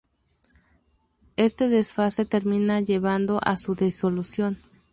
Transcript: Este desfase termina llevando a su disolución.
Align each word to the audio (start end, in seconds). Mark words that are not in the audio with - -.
Este 1.37 1.69
desfase 1.69 2.25
termina 2.25 2.81
llevando 2.81 3.39
a 3.43 3.55
su 3.55 3.75
disolución. 3.75 4.57